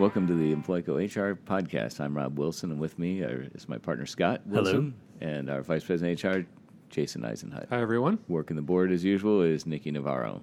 Welcome 0.00 0.26
to 0.28 0.34
the 0.34 0.54
Employco 0.54 0.96
HR 0.96 1.34
podcast. 1.34 2.00
I'm 2.00 2.16
Rob 2.16 2.38
Wilson, 2.38 2.70
and 2.70 2.80
with 2.80 2.98
me 2.98 3.20
is 3.20 3.68
my 3.68 3.76
partner 3.76 4.06
Scott 4.06 4.40
Wilson 4.46 4.94
and 5.20 5.50
our 5.50 5.60
Vice 5.60 5.84
President 5.84 6.24
HR, 6.24 6.48
Jason 6.88 7.20
Eisenhut. 7.20 7.68
Hi, 7.68 7.82
everyone. 7.82 8.18
Working 8.26 8.56
the 8.56 8.62
board 8.62 8.92
as 8.92 9.04
usual 9.04 9.42
is 9.42 9.66
Nikki 9.66 9.90
Navarro 9.90 10.42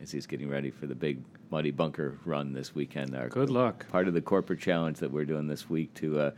as 0.00 0.10
he's 0.10 0.26
getting 0.26 0.48
ready 0.48 0.70
for 0.70 0.86
the 0.86 0.94
big 0.94 1.22
muddy 1.50 1.72
bunker 1.72 2.18
run 2.24 2.54
this 2.54 2.74
weekend. 2.74 3.14
Our 3.14 3.28
Good 3.28 3.50
luck. 3.50 3.86
Part 3.90 4.08
of 4.08 4.14
the 4.14 4.22
corporate 4.22 4.60
challenge 4.60 4.98
that 5.00 5.12
we're 5.12 5.26
doing 5.26 5.46
this 5.46 5.68
week 5.68 5.92
to 5.96 6.18
uh, 6.18 6.30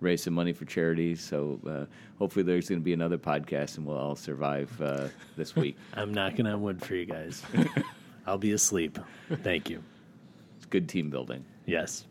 raise 0.00 0.22
some 0.22 0.32
money 0.32 0.54
for 0.54 0.64
charities. 0.64 1.20
So 1.20 1.60
uh, 1.68 1.84
hopefully 2.18 2.44
there's 2.44 2.70
going 2.70 2.80
to 2.80 2.84
be 2.84 2.94
another 2.94 3.18
podcast 3.18 3.76
and 3.76 3.84
we'll 3.84 3.98
all 3.98 4.16
survive 4.16 4.72
uh, 4.80 5.08
this 5.36 5.54
week. 5.56 5.76
I'm 5.92 6.14
knocking 6.14 6.46
on 6.46 6.62
wood 6.62 6.82
for 6.82 6.94
you 6.94 7.04
guys. 7.04 7.42
I'll 8.26 8.38
be 8.38 8.52
asleep. 8.52 8.98
Thank 9.42 9.68
you. 9.68 9.82
It's 10.56 10.64
good 10.64 10.88
team 10.88 11.10
building. 11.10 11.44
Yes. 11.66 12.06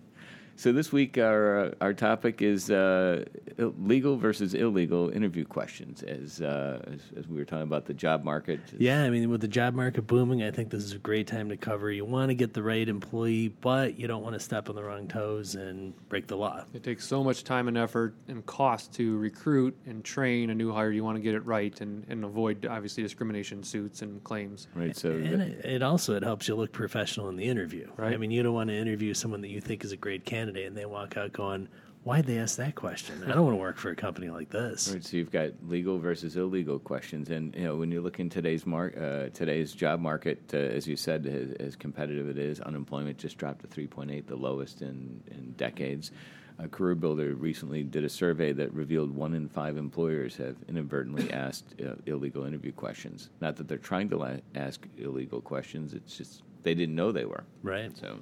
So 0.57 0.71
this 0.71 0.91
week 0.91 1.17
our 1.17 1.65
uh, 1.65 1.71
our 1.81 1.93
topic 1.93 2.41
is 2.41 2.71
uh, 2.71 3.25
legal 3.57 4.17
versus 4.17 4.53
illegal 4.53 5.09
interview 5.09 5.45
questions. 5.45 6.03
As, 6.03 6.41
uh, 6.41 6.81
as, 6.87 7.01
as 7.17 7.27
we 7.27 7.37
were 7.37 7.45
talking 7.45 7.63
about 7.63 7.85
the 7.85 7.93
job 7.93 8.23
market. 8.23 8.59
Yeah, 8.77 9.03
I 9.03 9.09
mean, 9.09 9.29
with 9.29 9.41
the 9.41 9.47
job 9.47 9.73
market 9.73 10.03
booming, 10.03 10.43
I 10.43 10.51
think 10.51 10.69
this 10.69 10.83
is 10.83 10.93
a 10.93 10.97
great 10.97 11.27
time 11.27 11.49
to 11.49 11.57
cover. 11.57 11.91
You 11.91 12.05
want 12.05 12.29
to 12.29 12.35
get 12.35 12.53
the 12.53 12.63
right 12.63 12.87
employee, 12.87 13.49
but 13.49 13.99
you 13.99 14.07
don't 14.07 14.23
want 14.23 14.33
to 14.33 14.39
step 14.39 14.69
on 14.69 14.75
the 14.75 14.83
wrong 14.83 15.07
toes 15.07 15.55
and 15.55 15.93
break 16.09 16.27
the 16.27 16.37
law. 16.37 16.63
It 16.73 16.83
takes 16.83 17.05
so 17.05 17.23
much 17.23 17.43
time 17.43 17.67
and 17.67 17.77
effort 17.77 18.15
and 18.27 18.45
cost 18.45 18.93
to 18.93 19.17
recruit 19.17 19.75
and 19.85 20.03
train 20.03 20.49
a 20.49 20.55
new 20.55 20.71
hire. 20.71 20.91
You 20.91 21.03
want 21.03 21.17
to 21.17 21.21
get 21.21 21.35
it 21.35 21.45
right 21.45 21.79
and, 21.81 22.05
and 22.09 22.23
avoid 22.23 22.65
obviously 22.65 23.03
discrimination 23.03 23.63
suits 23.63 24.01
and 24.01 24.23
claims. 24.23 24.67
Right. 24.75 24.95
So 24.95 25.11
And 25.11 25.41
it, 25.41 25.65
it 25.65 25.83
also 25.83 26.15
it 26.15 26.23
helps 26.23 26.47
you 26.47 26.55
look 26.55 26.71
professional 26.71 27.29
in 27.29 27.35
the 27.35 27.45
interview. 27.45 27.89
Right. 27.97 28.13
I 28.13 28.17
mean, 28.17 28.31
you 28.31 28.43
don't 28.43 28.53
want 28.53 28.69
to 28.69 28.75
interview 28.75 29.13
someone 29.13 29.41
that 29.41 29.49
you 29.49 29.61
think 29.61 29.83
is 29.83 29.91
a 29.91 29.97
great 29.97 30.25
candidate, 30.25 30.44
and 30.49 30.75
they 30.75 30.85
walk 30.85 31.17
out 31.17 31.31
going, 31.33 31.67
"Why'd 32.03 32.25
they 32.25 32.37
ask 32.37 32.57
that 32.57 32.75
question? 32.75 33.23
I 33.23 33.33
don't 33.33 33.45
want 33.45 33.53
to 33.53 33.59
work 33.59 33.77
for 33.77 33.89
a 33.89 33.95
company 33.95 34.29
like 34.29 34.49
this." 34.49 34.91
Right, 34.91 35.03
so 35.03 35.17
you've 35.17 35.31
got 35.31 35.51
legal 35.67 35.97
versus 35.99 36.35
illegal 36.35 36.79
questions, 36.79 37.29
and 37.29 37.55
you 37.55 37.63
know 37.63 37.75
when 37.75 37.91
you 37.91 38.01
look 38.01 38.19
in 38.19 38.29
today's 38.29 38.65
mark, 38.65 38.97
uh, 38.97 39.29
today's 39.33 39.73
job 39.73 39.99
market, 39.99 40.41
uh, 40.53 40.57
as 40.57 40.87
you 40.87 40.95
said, 40.95 41.25
as, 41.25 41.67
as 41.67 41.75
competitive 41.75 42.29
it 42.29 42.37
is, 42.37 42.59
unemployment 42.61 43.17
just 43.17 43.37
dropped 43.37 43.61
to 43.61 43.67
three 43.67 43.87
point 43.87 44.11
eight, 44.11 44.27
the 44.27 44.35
lowest 44.35 44.81
in 44.81 45.21
in 45.31 45.53
decades. 45.57 46.11
A 46.57 46.69
Career 46.69 46.95
Builder 46.95 47.35
recently 47.35 47.83
did 47.83 48.05
a 48.05 48.09
survey 48.09 48.53
that 48.53 48.73
revealed 48.73 49.13
one 49.13 49.33
in 49.33 49.49
five 49.49 49.75
employers 49.75 50.37
have 50.37 50.55
inadvertently 50.69 51.29
asked 51.33 51.75
uh, 51.81 51.95
illegal 52.05 52.45
interview 52.45 52.71
questions. 52.71 53.29
Not 53.41 53.57
that 53.57 53.67
they're 53.67 53.77
trying 53.77 54.09
to 54.09 54.17
la- 54.17 54.37
ask 54.55 54.87
illegal 54.97 55.41
questions; 55.41 55.93
it's 55.93 56.17
just 56.17 56.43
they 56.63 56.73
didn't 56.73 56.95
know 56.95 57.11
they 57.11 57.25
were. 57.25 57.43
Right. 57.61 57.95
So, 57.97 58.19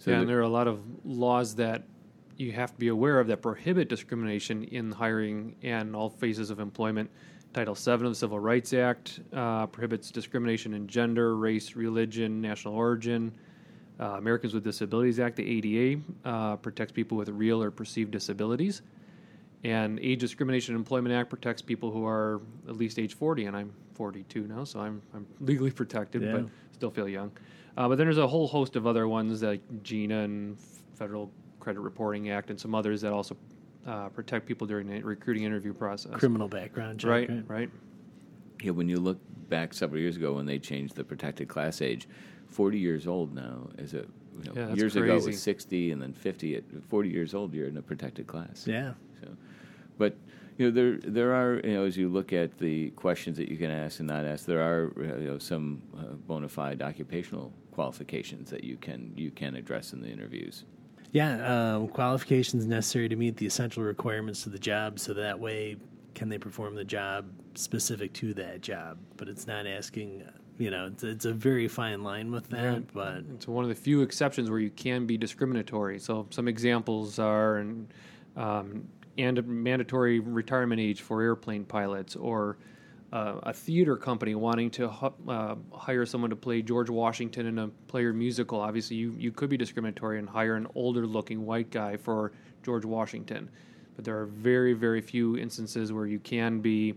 so 0.00 0.10
yeah, 0.10 0.16
the- 0.16 0.20
and 0.22 0.28
there 0.30 0.38
are 0.38 0.42
a 0.42 0.48
lot 0.48 0.66
of 0.66 0.80
laws 1.04 1.54
that 1.54 1.84
you 2.36 2.50
have 2.52 2.72
to 2.72 2.78
be 2.78 2.88
aware 2.88 3.20
of 3.20 3.26
that 3.28 3.40
prohibit 3.42 3.88
discrimination 3.88 4.64
in 4.64 4.90
hiring 4.90 5.54
and 5.62 5.94
all 5.94 6.10
phases 6.10 6.50
of 6.50 6.58
employment. 6.58 7.08
Title 7.52 7.74
VII 7.74 7.92
of 7.92 8.00
the 8.02 8.14
Civil 8.14 8.38
Rights 8.40 8.72
Act 8.72 9.20
uh, 9.32 9.66
prohibits 9.66 10.10
discrimination 10.10 10.72
in 10.74 10.86
gender, 10.86 11.36
race, 11.36 11.76
religion, 11.76 12.40
national 12.40 12.74
origin. 12.74 13.30
Uh, 13.98 14.14
Americans 14.16 14.54
with 14.54 14.64
Disabilities 14.64 15.20
Act, 15.20 15.36
the 15.36 15.44
ADA, 15.46 16.00
uh, 16.24 16.56
protects 16.56 16.92
people 16.92 17.18
with 17.18 17.28
real 17.28 17.62
or 17.62 17.70
perceived 17.70 18.10
disabilities. 18.10 18.80
And 19.64 19.98
Age 20.00 20.20
Discrimination 20.20 20.74
in 20.74 20.80
Employment 20.80 21.14
Act 21.14 21.28
protects 21.28 21.60
people 21.60 21.90
who 21.90 22.06
are 22.06 22.40
at 22.66 22.76
least 22.76 22.98
age 22.98 23.12
40, 23.14 23.44
and 23.44 23.54
I'm 23.56 23.74
42 23.94 24.46
now, 24.46 24.64
so 24.64 24.80
I'm, 24.80 25.02
I'm 25.12 25.26
legally 25.40 25.70
protected, 25.70 26.22
Yeah. 26.22 26.32
but 26.32 26.46
still 26.72 26.90
feel 26.90 27.06
young. 27.08 27.30
Uh, 27.76 27.88
but 27.88 27.96
then 27.96 28.06
there's 28.06 28.18
a 28.18 28.26
whole 28.26 28.46
host 28.46 28.76
of 28.76 28.86
other 28.86 29.08
ones 29.08 29.42
like 29.42 29.60
GINA 29.82 30.20
and 30.20 30.58
Federal 30.94 31.30
Credit 31.60 31.80
Reporting 31.80 32.30
Act 32.30 32.50
and 32.50 32.58
some 32.60 32.74
others 32.74 33.00
that 33.02 33.12
also 33.12 33.36
uh, 33.86 34.08
protect 34.08 34.46
people 34.46 34.66
during 34.66 34.86
the 34.86 35.00
recruiting 35.02 35.44
interview 35.44 35.72
process. 35.72 36.12
Criminal 36.12 36.48
background 36.48 37.00
check. 37.00 37.08
right, 37.08 37.30
right. 37.48 37.70
Yeah, 38.62 38.72
when 38.72 38.88
you 38.88 38.98
look 38.98 39.18
back 39.48 39.72
several 39.72 40.00
years 40.00 40.16
ago 40.16 40.34
when 40.34 40.46
they 40.46 40.58
changed 40.58 40.94
the 40.94 41.04
protected 41.04 41.48
class 41.48 41.80
age, 41.80 42.08
40 42.50 42.78
years 42.78 43.06
old 43.06 43.34
now 43.34 43.68
is 43.78 43.94
a 43.94 43.98
you 43.98 44.44
know, 44.44 44.52
Yeah, 44.54 44.66
that's 44.66 44.78
years 44.78 44.96
ago 44.96 45.16
it 45.16 45.24
was 45.24 45.42
60 45.42 45.92
and 45.92 46.02
then 46.02 46.12
50 46.12 46.56
at 46.56 46.64
40 46.88 47.08
years 47.08 47.34
old 47.34 47.54
you're 47.54 47.68
in 47.68 47.76
a 47.76 47.82
protected 47.82 48.26
class. 48.26 48.66
Yeah. 48.66 48.92
So 49.22 49.28
but 49.98 50.16
you 50.56 50.66
know 50.66 50.72
there 50.72 50.98
there 51.10 51.34
are 51.34 51.60
you 51.64 51.74
know 51.74 51.84
as 51.84 51.96
you 51.96 52.08
look 52.08 52.32
at 52.32 52.58
the 52.58 52.90
questions 52.90 53.36
that 53.38 53.48
you 53.48 53.56
can 53.56 53.70
ask 53.70 53.98
and 53.98 54.08
not 54.08 54.24
ask 54.24 54.46
there 54.46 54.60
are 54.60 54.92
uh, 54.98 55.16
you 55.18 55.26
know 55.26 55.38
some 55.38 55.82
uh, 55.98 56.12
bona 56.26 56.48
fide 56.48 56.82
occupational 56.82 57.52
qualifications 57.80 58.50
that 58.50 58.62
you 58.62 58.76
can 58.76 59.10
you 59.16 59.30
can 59.30 59.56
address 59.56 59.94
in 59.94 60.02
the 60.02 60.08
interviews. 60.08 60.64
Yeah, 61.12 61.76
um, 61.76 61.88
qualifications 61.88 62.66
necessary 62.66 63.08
to 63.08 63.16
meet 63.16 63.38
the 63.38 63.46
essential 63.46 63.82
requirements 63.82 64.42
to 64.42 64.50
the 64.50 64.58
job, 64.58 64.98
so 64.98 65.14
that 65.14 65.40
way 65.40 65.76
can 66.14 66.28
they 66.28 66.36
perform 66.36 66.74
the 66.74 66.84
job 66.84 67.24
specific 67.54 68.12
to 68.12 68.34
that 68.34 68.60
job. 68.60 68.98
But 69.16 69.28
it's 69.28 69.46
not 69.46 69.66
asking, 69.66 70.24
you 70.58 70.70
know, 70.70 70.88
it's, 70.88 71.02
it's 71.02 71.24
a 71.24 71.32
very 71.32 71.68
fine 71.68 72.02
line 72.02 72.30
with 72.30 72.50
that. 72.50 72.64
Right. 72.64 72.92
But 72.92 73.24
It's 73.34 73.48
one 73.48 73.64
of 73.64 73.70
the 73.70 73.74
few 73.74 74.02
exceptions 74.02 74.50
where 74.50 74.60
you 74.60 74.70
can 74.70 75.06
be 75.06 75.16
discriminatory. 75.16 75.98
So 76.00 76.26
some 76.28 76.48
examples 76.48 77.18
are 77.18 77.56
and 77.56 77.88
um, 78.36 78.86
and 79.16 79.38
a 79.38 79.42
mandatory 79.42 80.20
retirement 80.20 80.82
age 80.82 81.00
for 81.00 81.22
airplane 81.22 81.64
pilots, 81.64 82.14
or 82.14 82.58
uh, 83.12 83.40
a 83.42 83.52
theater 83.52 83.96
company 83.96 84.34
wanting 84.34 84.70
to 84.70 84.88
uh, 85.28 85.56
hire 85.72 86.06
someone 86.06 86.30
to 86.30 86.36
play 86.36 86.62
George 86.62 86.90
Washington 86.90 87.46
in 87.46 87.58
a 87.58 87.68
player 87.88 88.12
musical. 88.12 88.60
Obviously, 88.60 88.96
you, 88.96 89.14
you 89.18 89.32
could 89.32 89.50
be 89.50 89.56
discriminatory 89.56 90.18
and 90.18 90.28
hire 90.28 90.54
an 90.54 90.66
older 90.74 91.06
looking 91.06 91.44
white 91.44 91.70
guy 91.70 91.96
for 91.96 92.32
George 92.62 92.84
Washington. 92.84 93.50
But 93.96 94.04
there 94.04 94.18
are 94.18 94.26
very, 94.26 94.72
very 94.72 95.00
few 95.00 95.36
instances 95.36 95.92
where 95.92 96.06
you 96.06 96.20
can 96.20 96.60
be 96.60 96.94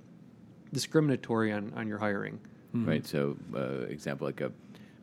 discriminatory 0.71 1.51
on, 1.51 1.73
on 1.75 1.87
your 1.87 1.97
hiring. 1.97 2.39
Right. 2.73 3.05
So 3.05 3.37
uh, 3.55 3.85
example 3.87 4.25
like 4.25 4.41
a, 4.41 4.51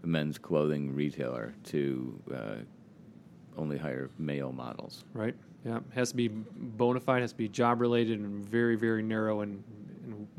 a 0.02 0.06
men's 0.06 0.38
clothing 0.38 0.94
retailer 0.94 1.54
to 1.66 2.20
uh, 2.34 2.54
only 3.56 3.78
hire 3.78 4.10
male 4.18 4.52
models. 4.52 5.04
Right. 5.14 5.36
Yeah. 5.64 5.80
Has 5.94 6.10
to 6.10 6.16
be 6.16 6.28
bona 6.28 7.00
fide, 7.00 7.22
has 7.22 7.32
to 7.32 7.38
be 7.38 7.48
job 7.48 7.80
related 7.80 8.18
and 8.18 8.44
very, 8.44 8.76
very 8.76 9.02
narrow 9.02 9.42
and, 9.42 9.62
and 9.70 9.79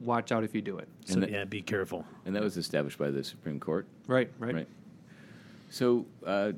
watch 0.01 0.31
out 0.31 0.44
if 0.44 0.53
you 0.56 0.62
do 0.62 0.78
it. 0.78 0.88
so 1.06 1.13
And 1.13 1.23
that- 1.23 1.31
yeah, 1.31 1.44
be 1.45 1.62
careful. 1.62 2.06
And 2.25 2.35
that 2.35 2.44
was 2.44 2.57
established 2.57 2.97
by 2.97 3.12
the 3.12 3.23
Supreme 3.23 3.59
Court. 3.59 3.85
Right, 4.07 4.29
right. 4.39 4.53
Right. 4.53 4.67
So 5.69 6.06
uh, 6.25 6.51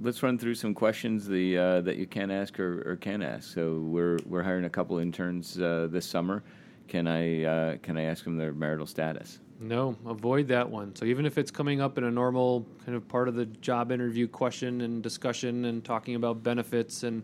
let's 0.00 0.22
run 0.22 0.38
through 0.38 0.56
some 0.56 0.74
questions 0.74 1.26
the, 1.28 1.56
uh, 1.56 1.80
that 1.82 1.96
you 1.96 2.06
can 2.06 2.30
ask 2.30 2.58
or, 2.58 2.82
or 2.90 2.96
can 2.96 3.22
ask. 3.22 3.52
So 3.54 3.78
we're 3.80 4.18
we're 4.26 4.42
hiring 4.42 4.64
a 4.64 4.70
couple 4.70 4.98
interns 4.98 5.60
uh, 5.60 5.88
this 5.90 6.06
summer. 6.06 6.42
Can 6.88 7.06
I 7.06 7.44
uh, 7.44 7.76
can 7.82 7.96
I 7.96 8.02
ask 8.04 8.24
them 8.24 8.36
their 8.36 8.52
marital 8.52 8.86
status? 8.86 9.38
No, 9.60 9.96
avoid 10.06 10.48
that 10.48 10.68
one. 10.68 10.96
So 10.96 11.04
even 11.04 11.24
if 11.24 11.38
it's 11.38 11.52
coming 11.52 11.80
up 11.80 11.96
in 11.96 12.02
a 12.04 12.10
normal 12.10 12.66
kind 12.84 12.96
of 12.96 13.06
part 13.06 13.28
of 13.28 13.36
the 13.36 13.46
job 13.46 13.92
interview 13.92 14.26
question 14.26 14.80
and 14.80 15.02
discussion 15.04 15.66
and 15.66 15.84
talking 15.84 16.16
about 16.16 16.42
benefits 16.42 17.04
and 17.04 17.22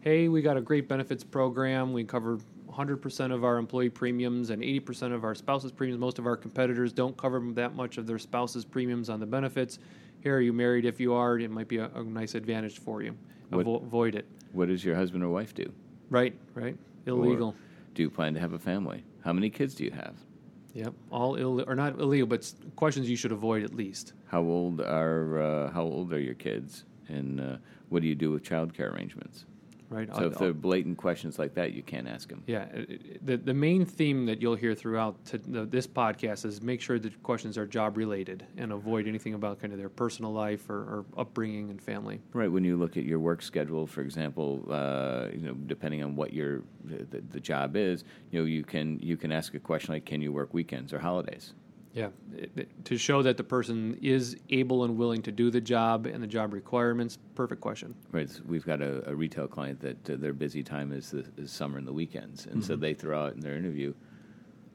hey, 0.00 0.28
we 0.28 0.42
got 0.42 0.56
a 0.56 0.60
great 0.60 0.88
benefits 0.88 1.24
program. 1.24 1.92
We 1.92 2.04
cover 2.04 2.38
100% 2.68 3.32
of 3.32 3.44
our 3.44 3.56
employee 3.58 3.90
premiums 3.90 4.50
and 4.50 4.62
80% 4.62 5.12
of 5.12 5.24
our 5.24 5.34
spouses' 5.34 5.72
premiums. 5.72 6.00
Most 6.00 6.18
of 6.18 6.26
our 6.26 6.36
competitors 6.36 6.92
don't 6.92 7.16
cover 7.16 7.40
that 7.52 7.74
much 7.74 7.98
of 7.98 8.06
their 8.06 8.18
spouses' 8.18 8.64
premiums 8.64 9.10
on 9.10 9.20
the 9.20 9.26
benefits. 9.26 9.78
Here, 10.22 10.36
are 10.36 10.40
you 10.40 10.52
married? 10.52 10.84
If 10.84 11.00
you 11.00 11.12
are, 11.14 11.38
it 11.38 11.50
might 11.50 11.68
be 11.68 11.78
a, 11.78 11.90
a 11.94 12.02
nice 12.02 12.34
advantage 12.34 12.78
for 12.78 13.02
you. 13.02 13.14
What- 13.50 13.66
Avo- 13.66 13.82
avoid 13.82 14.14
it. 14.14 14.26
What 14.52 14.68
does 14.68 14.84
your 14.84 14.96
husband 14.96 15.22
or 15.22 15.28
wife 15.28 15.54
do? 15.54 15.70
Right, 16.10 16.34
right. 16.54 16.76
Illegal. 17.06 17.54
Do 17.94 18.02
you 18.02 18.10
plan 18.10 18.34
to 18.34 18.40
have 18.40 18.52
a 18.52 18.58
family? 18.58 19.04
How 19.24 19.32
many 19.32 19.48
kids 19.48 19.74
do 19.74 19.84
you 19.84 19.92
have? 19.92 20.14
Yep, 20.74 20.92
all 21.10 21.36
Ill- 21.36 21.62
or 21.68 21.74
not 21.74 21.98
illegal, 22.00 22.26
but 22.26 22.52
questions 22.76 23.08
you 23.10 23.16
should 23.16 23.32
avoid 23.32 23.62
at 23.64 23.74
least. 23.74 24.12
How 24.26 24.40
old 24.42 24.80
are 24.80 25.40
uh, 25.40 25.70
how 25.72 25.82
old 25.82 26.12
are 26.12 26.20
your 26.20 26.34
kids? 26.34 26.84
And 27.08 27.40
uh, 27.40 27.56
what 27.88 28.02
do 28.02 28.08
you 28.08 28.14
do 28.14 28.30
with 28.30 28.42
child 28.44 28.72
care 28.74 28.90
arrangements? 28.90 29.44
Right. 29.90 30.08
So 30.14 30.22
I'll- 30.22 30.28
if 30.28 30.38
they're 30.38 30.54
blatant 30.54 30.96
questions 30.96 31.38
like 31.38 31.54
that, 31.54 31.72
you 31.72 31.82
can't 31.82 32.08
ask 32.08 32.28
them. 32.28 32.42
Yeah, 32.46 32.66
the 33.22 33.36
the 33.36 33.52
main 33.52 33.84
theme 33.84 34.24
that 34.26 34.40
you'll 34.40 34.54
hear 34.54 34.74
throughout 34.74 35.22
the, 35.24 35.66
this 35.66 35.86
podcast 35.86 36.44
is 36.44 36.62
make 36.62 36.80
sure 36.80 36.98
the 36.98 37.10
questions 37.22 37.58
are 37.58 37.66
job 37.66 37.96
related 37.96 38.46
and 38.56 38.72
avoid 38.72 39.08
anything 39.08 39.34
about 39.34 39.60
kind 39.60 39.72
of 39.72 39.78
their 39.80 39.88
personal 39.88 40.32
life 40.32 40.70
or, 40.70 40.76
or 40.78 41.04
upbringing 41.18 41.70
and 41.70 41.82
family. 41.82 42.20
Right. 42.32 42.50
When 42.50 42.62
you 42.64 42.76
look 42.76 42.96
at 42.96 43.04
your 43.04 43.18
work 43.18 43.42
schedule, 43.42 43.86
for 43.86 44.00
example, 44.02 44.64
uh, 44.70 45.26
you 45.32 45.42
know, 45.42 45.54
depending 45.54 46.02
on 46.04 46.14
what 46.14 46.32
your 46.32 46.62
the, 46.84 47.20
the 47.30 47.40
job 47.40 47.74
is, 47.76 48.04
you 48.30 48.38
know, 48.38 48.44
you 48.46 48.62
can 48.62 48.98
you 49.00 49.16
can 49.16 49.32
ask 49.32 49.54
a 49.54 49.58
question 49.60 49.92
like, 49.92 50.04
"Can 50.06 50.22
you 50.22 50.32
work 50.32 50.54
weekends 50.54 50.92
or 50.92 51.00
holidays?" 51.00 51.52
Yeah, 51.92 52.10
it- 52.36 52.50
it- 52.56 52.84
to 52.84 52.96
show 52.96 53.22
that 53.22 53.36
the 53.36 53.42
person 53.44 53.98
is 54.00 54.36
able 54.48 54.84
and 54.84 54.96
willing 54.96 55.22
to 55.22 55.32
do 55.32 55.50
the 55.50 55.60
job 55.60 56.06
and 56.06 56.22
the 56.22 56.26
job 56.28 56.52
requirements. 56.52 57.18
Perfect 57.34 57.60
question. 57.60 57.94
Right. 58.12 58.30
so 58.30 58.42
we've 58.46 58.64
got 58.64 58.80
a, 58.80 59.08
a 59.10 59.14
retail 59.14 59.48
client 59.48 59.80
that 59.80 60.08
uh, 60.10 60.16
their 60.16 60.32
busy 60.32 60.62
time 60.62 60.92
is 60.92 61.10
the 61.10 61.24
is 61.36 61.50
summer 61.50 61.78
and 61.78 61.86
the 61.86 61.92
weekends, 61.92 62.46
and 62.46 62.64
so 62.64 62.76
they 62.76 62.94
throw 62.94 63.24
out 63.24 63.34
in 63.34 63.40
their 63.40 63.56
interview, 63.56 63.92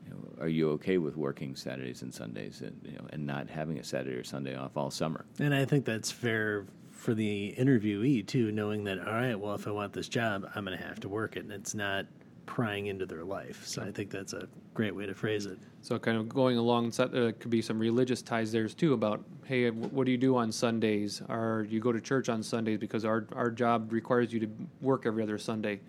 you 0.05 0.09
know, 0.09 0.41
"Are 0.41 0.49
you 0.49 0.71
okay 0.71 0.97
with 0.97 1.15
working 1.15 1.55
Saturdays 1.55 2.01
and 2.01 2.13
Sundays, 2.13 2.61
and 2.61 2.79
you 2.83 2.97
know, 2.97 3.05
and 3.11 3.25
not 3.25 3.49
having 3.49 3.79
a 3.79 3.83
Saturday 3.83 4.17
or 4.17 4.23
Sunday 4.25 4.55
off 4.55 4.75
all 4.75 4.91
summer?" 4.91 5.25
And 5.39 5.53
I 5.55 5.63
think 5.63 5.85
that's 5.85 6.11
fair 6.11 6.65
for 6.91 7.13
the 7.13 7.53
interviewee 7.57 8.25
too, 8.27 8.51
knowing 8.51 8.83
that 8.85 8.99
all 8.99 9.13
right, 9.13 9.35
well, 9.39 9.55
if 9.55 9.67
I 9.67 9.71
want 9.71 9.93
this 9.93 10.09
job, 10.09 10.49
I'm 10.53 10.65
going 10.65 10.77
to 10.77 10.83
have 10.83 10.99
to 11.01 11.09
work 11.09 11.37
it, 11.37 11.43
and 11.43 11.51
it's 11.53 11.73
not 11.75 12.07
prying 12.45 12.87
into 12.87 13.05
their 13.05 13.23
life. 13.23 13.65
So 13.65 13.81
I 13.81 13.91
think 13.91 14.09
that's 14.09 14.33
a 14.33 14.47
great 14.73 14.95
way 14.95 15.05
to 15.05 15.13
phrase 15.13 15.45
it. 15.45 15.57
So 15.81 15.97
kind 15.99 16.17
of 16.17 16.29
going 16.29 16.57
along, 16.57 16.93
uh, 16.99 17.31
could 17.39 17.49
be 17.49 17.61
some 17.61 17.79
religious 17.79 18.21
ties 18.21 18.51
there 18.51 18.67
too. 18.67 18.93
About 18.93 19.23
hey, 19.45 19.69
what 19.69 20.05
do 20.05 20.11
you 20.11 20.17
do 20.17 20.35
on 20.35 20.51
Sundays? 20.51 21.21
Or 21.29 21.65
you 21.69 21.79
go 21.79 21.91
to 21.91 22.01
church 22.01 22.29
on 22.29 22.43
Sundays 22.43 22.79
because 22.79 23.05
our 23.05 23.27
our 23.33 23.51
job 23.51 23.91
requires 23.91 24.33
you 24.33 24.39
to 24.41 24.49
work 24.81 25.05
every 25.05 25.23
other 25.23 25.37
Sunday. 25.37 25.79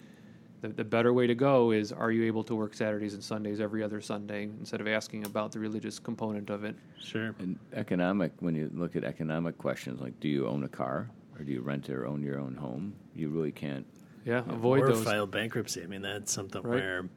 The, 0.63 0.69
the 0.69 0.85
better 0.85 1.13
way 1.13 1.27
to 1.27 1.35
go 1.35 1.71
is 1.73 1.93
are 1.93 2.11
you 2.11 2.25
able 2.25 2.43
to 2.45 2.55
work 2.55 2.75
Saturdays 2.75 3.13
and 3.13 3.23
Sundays 3.23 3.61
every 3.61 3.83
other 3.83 4.01
Sunday 4.01 4.45
instead 4.45 4.81
of 4.81 4.89
asking 4.89 5.27
about 5.27 5.53
the 5.53 5.59
religious 5.59 5.99
component 5.99 6.49
of 6.49 6.65
it. 6.65 6.75
Sure. 6.99 7.35
And 7.39 7.59
economic, 7.75 8.33
when 8.41 8.55
you 8.55 8.71
look 8.75 8.97
at 8.97 9.05
economic 9.05 9.59
questions 9.59 10.01
like 10.01 10.19
do 10.19 10.29
you 10.29 10.47
own 10.47 10.65
a 10.65 10.69
car 10.69 11.11
or 11.39 11.45
do 11.45 11.53
you 11.53 11.61
rent 11.61 11.91
or 11.91 12.07
own 12.07 12.23
your 12.23 12.41
own 12.41 12.55
home, 12.55 12.95
you 13.15 13.29
really 13.29 13.53
can't 13.53 13.87
yeah, 14.27 14.43
avoid 14.49 14.83
or 14.83 14.89
those. 14.93 15.05
file 15.05 15.27
bankruptcy. 15.27 15.83
I 15.83 15.87
mean, 15.87 16.03
that's 16.03 16.31
something 16.33 16.63
Right. 16.63 16.75
where, 16.83 17.09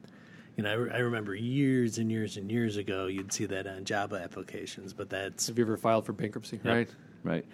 you 0.56 0.62
know, 0.64 0.70
I, 0.70 0.74
re- 0.74 0.90
I 0.92 0.98
remember 0.98 1.34
years 1.34 1.98
and 1.98 2.10
years 2.10 2.36
and 2.38 2.50
years 2.50 2.76
ago, 2.78 3.06
you'd 3.06 3.32
see 3.32 3.44
that 3.46 3.66
on 3.66 3.84
job 3.84 4.14
applications, 4.14 4.92
but 4.94 5.10
that's 5.10 5.48
Have 5.48 5.58
you 5.58 5.64
ever 5.64 5.76
filed 5.76 6.06
for 6.06 6.12
bankruptcy? 6.14 6.58
Yep. 6.64 6.74
Right. 6.74 6.88
right? 7.24 7.44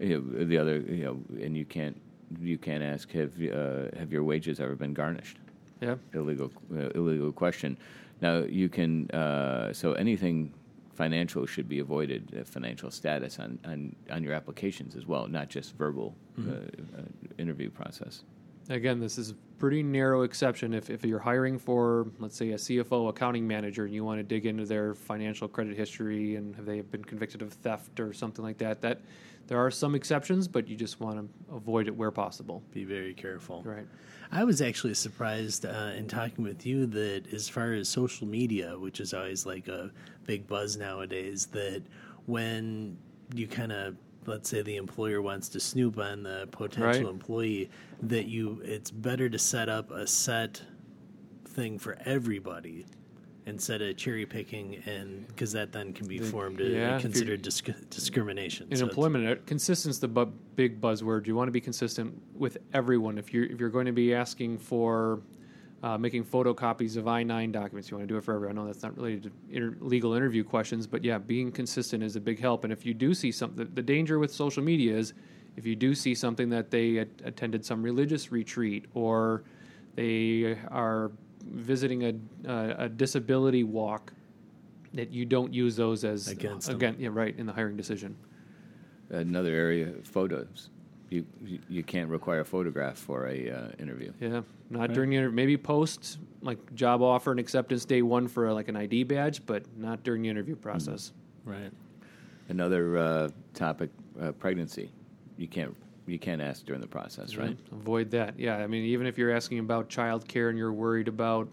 You 0.00 0.20
know, 0.20 0.44
the 0.44 0.58
other, 0.58 0.80
you 0.80 1.04
know, 1.04 1.42
and 1.42 1.56
you 1.56 1.64
can't 1.64 1.98
you 2.40 2.58
can't 2.58 2.82
ask 2.82 3.10
have 3.12 3.32
uh, 3.40 3.96
have 3.98 4.10
your 4.12 4.24
wages 4.24 4.58
ever 4.58 4.74
been 4.74 4.92
garnished? 4.92 5.36
Yeah. 5.80 5.96
Illegal 6.14 6.50
uh, 6.76 6.88
illegal 6.96 7.30
question. 7.32 7.78
Now 8.20 8.38
you 8.38 8.68
can 8.68 9.08
uh, 9.12 9.72
so 9.72 9.92
anything 9.92 10.52
financial 10.94 11.46
should 11.46 11.68
be 11.68 11.78
avoided. 11.80 12.36
Uh, 12.40 12.44
financial 12.44 12.90
status 12.90 13.38
on, 13.38 13.58
on 13.64 13.94
on 14.10 14.22
your 14.24 14.32
applications 14.32 14.96
as 14.96 15.06
well, 15.06 15.28
not 15.28 15.48
just 15.48 15.76
verbal 15.76 16.16
uh, 16.38 16.52
uh, 16.52 17.02
interview 17.38 17.70
process. 17.70 18.24
Again, 18.68 18.98
this 18.98 19.18
is 19.18 19.30
a 19.30 19.34
pretty 19.58 19.82
narrow 19.82 20.22
exception. 20.22 20.72
If, 20.72 20.90
if 20.90 21.04
you're 21.04 21.18
hiring 21.18 21.58
for, 21.58 22.06
let's 22.18 22.36
say, 22.36 22.50
a 22.50 22.56
CFO, 22.56 23.08
accounting 23.10 23.46
manager, 23.46 23.84
and 23.84 23.94
you 23.94 24.04
want 24.04 24.18
to 24.18 24.22
dig 24.22 24.46
into 24.46 24.64
their 24.64 24.94
financial 24.94 25.48
credit 25.48 25.76
history 25.76 26.36
and 26.36 26.54
have 26.56 26.64
they 26.64 26.80
been 26.80 27.04
convicted 27.04 27.42
of 27.42 27.52
theft 27.52 28.00
or 28.00 28.12
something 28.12 28.44
like 28.44 28.58
that, 28.58 28.80
that 28.80 29.00
there 29.46 29.58
are 29.58 29.70
some 29.70 29.94
exceptions, 29.94 30.48
but 30.48 30.68
you 30.68 30.76
just 30.76 31.00
want 31.00 31.18
to 31.18 31.54
avoid 31.54 31.86
it 31.86 31.94
where 31.94 32.10
possible. 32.10 32.62
be 32.72 32.84
very 32.84 33.12
careful. 33.12 33.62
Right. 33.62 33.86
I 34.32 34.44
was 34.44 34.62
actually 34.62 34.94
surprised 34.94 35.66
uh, 35.66 35.92
in 35.96 36.08
talking 36.08 36.44
with 36.44 36.64
you 36.64 36.86
that 36.86 37.32
as 37.32 37.48
far 37.48 37.74
as 37.74 37.88
social 37.88 38.26
media, 38.26 38.78
which 38.78 39.00
is 39.00 39.12
always 39.12 39.44
like 39.44 39.68
a 39.68 39.90
big 40.24 40.46
buzz 40.46 40.76
nowadays, 40.76 41.46
that 41.46 41.82
when 42.26 42.96
you 43.34 43.46
kind 43.46 43.72
of 43.72 43.96
let's 44.26 44.48
say 44.48 44.62
the 44.62 44.76
employer 44.76 45.20
wants 45.22 45.48
to 45.50 45.60
snoop 45.60 45.98
on 45.98 46.22
the 46.22 46.48
potential 46.50 46.86
Right. 47.04 47.10
employee, 47.10 47.70
that 48.02 48.26
you 48.26 48.60
it's 48.64 48.90
better 48.90 49.28
to 49.28 49.38
set 49.38 49.68
up 49.68 49.90
a 49.90 50.06
set 50.06 50.62
thing 51.46 51.78
for 51.78 51.96
everybody 52.04 52.86
instead 53.46 53.82
of 53.82 53.94
cherry 53.96 54.24
picking 54.24 54.76
and 54.86 55.26
because 55.28 55.52
that 55.52 55.70
then 55.70 55.92
can 55.92 56.08
be 56.08 56.18
The- 56.18 56.24
formed 56.24 56.58
yeah, 56.60 56.66
if 56.66 56.70
to 56.72 56.78
you're- 56.78 57.00
considered 57.02 57.42
disc- 57.42 57.68
discrimination 57.90 58.68
In 58.70 58.78
So 58.78 58.84
employment, 58.86 59.26
uh, 59.28 59.36
consistency 59.44 60.00
the 60.00 60.08
bu- 60.08 60.32
big 60.56 60.80
buzzword. 60.80 61.26
You 61.26 61.34
want 61.34 61.48
to 61.48 61.52
be 61.52 61.60
consistent 61.60 62.20
with 62.34 62.56
everyone. 62.72 63.18
If 63.18 63.34
you're 63.34 63.44
if 63.44 63.60
you're 63.60 63.68
going 63.70 63.86
to 63.86 63.92
be 63.92 64.14
asking 64.14 64.58
for 64.58 65.20
uh, 65.84 65.98
making 65.98 66.24
photocopies 66.24 66.96
of 66.96 67.06
I 67.06 67.22
nine 67.22 67.52
documents, 67.52 67.90
you 67.90 67.96
want 67.98 68.08
to 68.08 68.12
do 68.14 68.16
it 68.16 68.24
for 68.24 68.34
everyone. 68.34 68.56
I 68.56 68.60
know 68.62 68.66
that's 68.66 68.82
not 68.82 68.96
related 68.96 69.24
to 69.24 69.32
inter- 69.50 69.76
legal 69.80 70.14
interview 70.14 70.42
questions, 70.42 70.86
but 70.86 71.04
yeah, 71.04 71.18
being 71.18 71.52
consistent 71.52 72.02
is 72.02 72.16
a 72.16 72.20
big 72.20 72.40
help. 72.40 72.64
And 72.64 72.72
if 72.72 72.86
you 72.86 72.94
do 72.94 73.12
see 73.12 73.30
something, 73.30 73.68
the 73.74 73.82
danger 73.82 74.18
with 74.18 74.32
social 74.32 74.62
media 74.62 74.96
is 74.96 75.12
if 75.58 75.66
you 75.66 75.76
do 75.76 75.94
see 75.94 76.14
something 76.14 76.48
that 76.48 76.70
they 76.70 77.00
at- 77.00 77.08
attended 77.22 77.66
some 77.66 77.82
religious 77.82 78.32
retreat 78.32 78.86
or 78.94 79.44
they 79.94 80.58
are 80.70 81.12
visiting 81.44 82.04
a, 82.04 82.50
a, 82.50 82.84
a 82.84 82.88
disability 82.88 83.62
walk, 83.62 84.14
that 84.94 85.10
you 85.10 85.26
don't 85.26 85.52
use 85.52 85.76
those 85.76 86.02
as 86.02 86.28
Against 86.28 86.68
them. 86.68 86.76
again, 86.76 86.96
yeah, 86.98 87.10
right 87.12 87.38
in 87.38 87.44
the 87.44 87.52
hiring 87.52 87.76
decision. 87.76 88.16
Another 89.10 89.52
area, 89.52 89.92
photos. 90.02 90.70
You 91.10 91.24
you, 91.44 91.58
you 91.68 91.82
can't 91.82 92.08
require 92.08 92.40
a 92.40 92.44
photograph 92.44 92.96
for 92.98 93.26
a 93.26 93.50
uh, 93.50 93.68
interview. 93.78 94.12
Yeah, 94.20 94.42
not 94.70 94.92
during 94.92 95.10
the 95.10 95.16
interview. 95.16 95.36
Maybe 95.36 95.56
post 95.56 96.18
like 96.42 96.74
job 96.74 97.02
offer 97.02 97.30
and 97.30 97.40
acceptance 97.40 97.84
day 97.84 98.02
one 98.02 98.28
for 98.28 98.52
like 98.52 98.68
an 98.68 98.76
ID 98.76 99.04
badge, 99.04 99.44
but 99.46 99.64
not 99.76 100.02
during 100.02 100.22
the 100.22 100.28
interview 100.28 100.56
process. 100.56 101.12
right 101.44 101.72
Another 102.48 102.98
uh, 102.98 103.28
topic, 103.54 103.90
uh, 104.20 104.32
pregnancy. 104.32 104.90
You 105.38 105.48
can't 105.48 105.74
you 106.06 106.18
can't 106.18 106.40
ask 106.40 106.64
during 106.66 106.80
the 106.80 106.86
process, 106.86 107.36
right? 107.36 107.56
Avoid 107.72 108.10
that. 108.10 108.38
Yeah, 108.38 108.56
I 108.56 108.66
mean, 108.66 108.84
even 108.84 109.06
if 109.06 109.16
you're 109.16 109.34
asking 109.34 109.60
about 109.60 109.88
child 109.88 110.28
care 110.28 110.50
and 110.50 110.58
you're 110.58 110.72
worried 110.72 111.08
about 111.08 111.48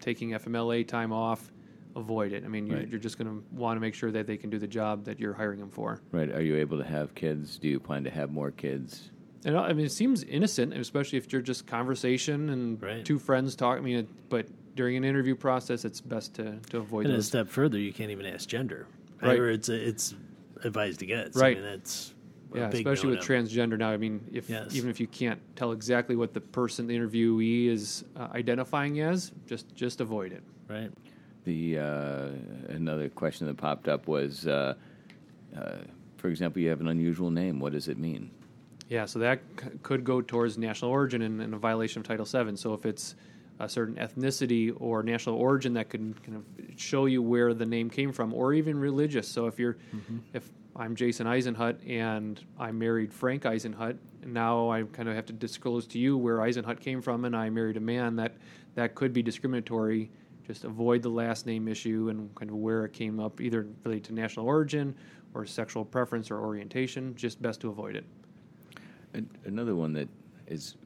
taking 0.00 0.30
FMLA 0.30 0.86
time 0.86 1.12
off, 1.12 1.50
avoid 1.96 2.32
it. 2.32 2.44
I 2.44 2.48
mean, 2.48 2.66
you're, 2.66 2.78
Right. 2.78 2.88
you're 2.88 3.00
just 3.00 3.18
going 3.18 3.28
to 3.28 3.42
want 3.54 3.76
to 3.76 3.80
make 3.80 3.94
sure 3.94 4.10
that 4.12 4.26
they 4.26 4.36
can 4.36 4.50
do 4.50 4.58
the 4.58 4.66
job 4.68 5.04
that 5.06 5.18
you're 5.18 5.32
hiring 5.32 5.58
them 5.58 5.70
for. 5.70 6.00
Right. 6.12 6.30
Are 6.30 6.42
you 6.42 6.56
able 6.56 6.78
to 6.78 6.84
have 6.84 7.14
kids? 7.14 7.58
Do 7.58 7.68
you 7.68 7.80
plan 7.80 8.04
to 8.04 8.10
have 8.10 8.30
more 8.30 8.50
kids? 8.50 9.10
And 9.44 9.56
I 9.56 9.72
mean, 9.72 9.86
it 9.86 9.92
seems 9.92 10.22
innocent, 10.24 10.74
especially 10.74 11.18
if 11.18 11.32
you're 11.32 11.42
just 11.42 11.66
conversation 11.66 12.50
and 12.50 12.82
Right. 12.82 13.04
two 13.04 13.18
friends 13.18 13.56
talk. 13.56 13.78
I 13.78 13.80
mean, 13.80 13.98
it, 14.00 14.08
but 14.28 14.46
during 14.74 14.96
an 14.96 15.04
interview 15.04 15.34
process, 15.34 15.84
it's 15.84 16.00
best 16.00 16.34
to, 16.34 16.58
to 16.70 16.78
avoid 16.78 17.06
And 17.06 17.14
a 17.14 17.16
those. 17.16 17.26
step 17.28 17.48
further, 17.48 17.78
you 17.78 17.92
can't 17.92 18.10
even 18.10 18.26
ask 18.26 18.48
gender. 18.48 18.86
Right. 19.22 19.38
Or 19.38 19.48
it's 19.50 19.68
it's 19.70 20.14
advised 20.64 21.02
against. 21.02 21.38
Right. 21.38 21.56
I 21.56 21.60
mean, 21.60 21.70
that's 21.70 22.12
a 22.52 22.58
Yeah, 22.58 22.66
big 22.68 22.86
especially 22.86 23.10
with 23.16 23.26
no-no. 23.28 23.42
transgender 23.44 23.78
now. 23.78 23.90
I 23.90 23.96
mean, 23.96 24.20
if 24.32 24.50
Yes. 24.50 24.74
even 24.74 24.90
if 24.90 25.00
you 25.00 25.06
can't 25.06 25.40
tell 25.56 25.72
exactly 25.72 26.16
what 26.16 26.34
the 26.34 26.40
person, 26.42 26.86
the 26.86 26.96
interviewee, 26.98 27.68
is 27.68 28.04
uh, 28.16 28.28
identifying 28.32 29.00
as, 29.00 29.32
just 29.46 29.74
just 29.74 30.00
avoid 30.02 30.32
it. 30.32 30.42
right. 30.68 30.90
The 31.46 31.78
uh, 31.78 32.28
another 32.70 33.08
question 33.08 33.46
that 33.46 33.56
popped 33.56 33.86
up 33.86 34.08
was, 34.08 34.48
uh, 34.48 34.74
uh, 35.56 35.76
for 36.16 36.26
example, 36.28 36.60
you 36.60 36.68
have 36.70 36.80
an 36.80 36.88
unusual 36.88 37.30
name. 37.30 37.60
What 37.60 37.72
does 37.72 37.86
it 37.86 37.98
mean? 37.98 38.32
Yeah, 38.88 39.04
so 39.04 39.20
that 39.20 39.40
c- 39.60 39.68
could 39.84 40.02
go 40.02 40.20
towards 40.20 40.58
national 40.58 40.90
origin 40.90 41.22
and, 41.22 41.40
and 41.40 41.54
a 41.54 41.56
violation 41.56 42.00
of 42.00 42.06
Title 42.06 42.24
VII. 42.26 42.56
So 42.56 42.74
if 42.74 42.84
it's 42.84 43.14
a 43.60 43.68
certain 43.68 43.94
ethnicity 43.94 44.74
or 44.80 45.04
national 45.04 45.36
origin 45.36 45.72
that 45.74 45.88
can 45.88 46.14
kind 46.14 46.36
of 46.36 46.44
show 46.80 47.06
you 47.06 47.22
where 47.22 47.54
the 47.54 47.64
name 47.64 47.90
came 47.90 48.12
from, 48.12 48.34
or 48.34 48.52
even 48.52 48.76
religious. 48.76 49.28
So 49.28 49.46
if 49.46 49.56
you're, 49.56 49.76
if 50.34 50.50
I'm 50.74 50.96
Jason 50.96 51.28
Eisenhut 51.28 51.76
and 51.88 52.44
I 52.58 52.72
married 52.72 53.12
Frank 53.14 53.44
Eisenhut, 53.44 53.96
and 54.22 54.34
now 54.34 54.68
I 54.68 54.82
kind 54.82 55.08
of 55.08 55.14
have 55.14 55.26
to 55.26 55.32
disclose 55.32 55.86
to 55.88 55.98
you 56.00 56.18
where 56.18 56.38
Eisenhut 56.38 56.80
came 56.80 57.00
from, 57.02 57.24
and 57.24 57.36
I 57.36 57.50
married 57.50 57.76
a 57.76 57.80
man 57.80 58.16
that 58.16 58.34
that 58.74 58.96
could 58.96 59.12
be 59.12 59.22
discriminatory. 59.22 60.10
Just 60.46 60.64
avoid 60.64 61.02
the 61.02 61.08
last 61.08 61.44
name 61.46 61.66
issue 61.66 62.08
and 62.08 62.32
kind 62.36 62.50
of 62.50 62.56
where 62.56 62.84
it 62.84 62.92
came 62.92 63.18
up, 63.18 63.40
either 63.40 63.66
related 63.84 64.04
to 64.04 64.14
national 64.14 64.46
origin 64.46 64.94
or 65.34 65.44
sexual 65.44 65.84
preference 65.84 66.30
or 66.30 66.38
orientation. 66.40 67.14
Just 67.16 67.42
best 67.42 67.60
to 67.62 67.68
avoid 67.68 67.96
it. 67.96 68.04
An- 69.14 69.28
Another 69.44 69.74
one 69.74 69.92
that 69.94 70.08
is, 70.46 70.76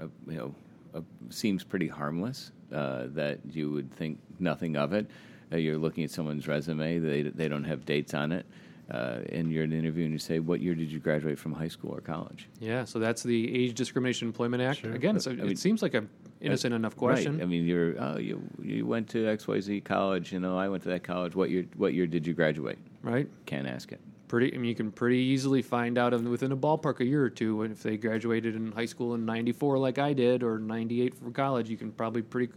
uh, 0.00 0.06
you 0.28 0.36
know, 0.36 0.54
uh, 0.94 1.00
seems 1.30 1.64
pretty 1.64 1.88
harmless. 1.88 2.52
Uh, 2.72 3.06
that 3.10 3.38
you 3.52 3.70
would 3.70 3.90
think 3.92 4.18
nothing 4.40 4.76
of 4.76 4.92
it. 4.92 5.06
Uh, 5.52 5.56
you're 5.56 5.78
looking 5.78 6.02
at 6.02 6.10
someone's 6.10 6.48
resume; 6.48 6.98
they 6.98 7.22
they 7.22 7.46
don't 7.48 7.62
have 7.62 7.84
dates 7.84 8.12
on 8.12 8.32
it. 8.32 8.44
Uh, 8.90 9.18
and 9.32 9.50
you're 9.50 9.64
in 9.64 9.72
an 9.72 9.78
interview 9.80 10.04
and 10.04 10.12
you 10.12 10.18
say, 10.18 10.38
"What 10.38 10.60
year 10.60 10.74
did 10.76 10.92
you 10.92 11.00
graduate 11.00 11.38
from 11.40 11.52
high 11.52 11.66
school 11.66 11.92
or 11.92 12.00
college?" 12.00 12.48
Yeah, 12.60 12.84
so 12.84 13.00
that's 13.00 13.22
the 13.24 13.52
Age 13.64 13.74
Discrimination 13.74 14.28
Employment 14.28 14.62
Act. 14.62 14.78
Sure. 14.80 14.92
Again, 14.92 15.16
it's 15.16 15.26
a, 15.26 15.30
I 15.30 15.32
it 15.32 15.42
mean- 15.44 15.56
seems 15.56 15.82
like 15.82 15.94
an 15.94 16.08
innocent 16.40 16.72
enough 16.72 16.94
question. 16.96 17.38
Right. 17.38 17.42
I 17.42 17.46
mean, 17.46 17.64
you're 17.66 18.00
oh, 18.00 18.18
you 18.18 18.40
you 18.62 18.86
went 18.86 19.08
to 19.10 19.26
X 19.26 19.48
Y 19.48 19.58
Z 19.60 19.80
college. 19.80 20.32
You 20.32 20.38
know, 20.38 20.56
I 20.56 20.68
went 20.68 20.84
to 20.84 20.88
that 20.90 21.02
college. 21.02 21.34
What 21.34 21.50
year? 21.50 21.64
What 21.76 21.94
year 21.94 22.06
did 22.06 22.26
you 22.26 22.32
graduate? 22.32 22.78
right? 23.02 23.28
Can't 23.44 23.66
ask 23.66 23.90
it. 23.90 24.00
Pretty. 24.28 24.54
I 24.54 24.58
mean, 24.58 24.68
you 24.68 24.74
can 24.76 24.92
pretty 24.92 25.18
easily 25.18 25.62
find 25.62 25.98
out 25.98 26.12
within 26.22 26.52
a 26.52 26.56
ballpark 26.56 27.00
a 27.00 27.04
year 27.04 27.24
or 27.24 27.30
two 27.30 27.62
if 27.62 27.82
they 27.82 27.96
graduated 27.96 28.54
in 28.54 28.70
high 28.70 28.86
school 28.86 29.14
in 29.14 29.24
'94, 29.24 29.78
like 29.78 29.98
I 29.98 30.12
did, 30.12 30.44
or 30.44 30.58
'98 30.60 31.12
for 31.14 31.30
college. 31.32 31.68
You 31.68 31.76
can 31.76 31.90
probably 31.90 32.22
pretty 32.22 32.52